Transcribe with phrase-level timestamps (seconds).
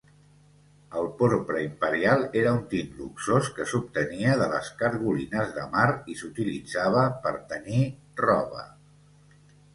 [1.01, 6.19] El porpra imperial era un tint luxós que s'obtenia de les cargolines de mar i
[6.25, 7.85] s'utilitzava per tenyir
[8.27, 8.67] roba.